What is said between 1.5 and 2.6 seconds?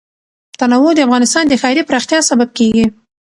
ښاري پراختیا سبب